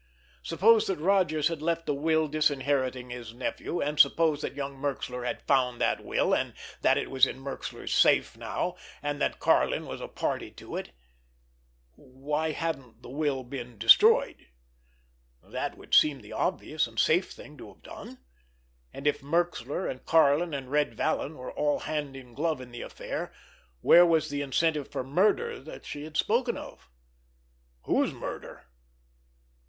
Suppose 0.41 0.87
that 0.87 0.97
Rodgers 0.97 1.47
had 1.47 1.61
left 1.61 1.87
a 1.87 1.93
will 1.93 2.27
disinheriting 2.27 3.11
his 3.11 3.35
nephew, 3.35 3.81
and 3.83 3.99
suppose 3.99 4.41
that 4.41 4.55
young 4.55 4.75
Merxler 4.75 5.23
had 5.27 5.43
found 5.43 5.79
that 5.79 6.03
will 6.03 6.33
and 6.33 6.55
that 6.81 6.97
it 6.97 7.11
was 7.11 7.27
in 7.27 7.37
Merxler's 7.39 7.93
safe 7.93 8.35
now, 8.35 8.75
and 9.03 9.21
that 9.21 9.39
Karlin 9.39 9.85
was 9.85 10.01
a 10.01 10.07
party 10.07 10.49
to 10.53 10.75
it—why 10.75 12.49
hadn't 12.49 13.03
the 13.03 13.11
will 13.11 13.43
been 13.43 13.77
destroyed? 13.77 14.47
That 15.43 15.77
would 15.77 15.93
seem 15.93 16.21
the 16.21 16.33
obvious 16.33 16.87
and 16.87 16.97
safe 16.99 17.29
thing 17.29 17.55
to 17.59 17.67
have 17.71 17.83
done! 17.83 18.17
And 18.91 19.05
if 19.05 19.21
Merxler 19.21 19.87
and 19.87 20.03
Karlin 20.03 20.55
and 20.55 20.71
Red 20.71 20.95
Vallon 20.95 21.37
were 21.37 21.51
all 21.51 21.81
hand 21.81 22.15
in 22.15 22.33
glove 22.33 22.59
in 22.59 22.71
the 22.71 22.81
affair, 22.81 23.31
where 23.81 24.07
was 24.07 24.29
the 24.31 24.41
incentive 24.41 24.87
for 24.91 25.03
murder 25.03 25.59
that 25.59 25.85
she 25.85 26.05
had 26.05 26.17
spoken 26.17 26.57
of? 26.57 26.89
Whose 27.83 28.11
murder? 28.11 28.65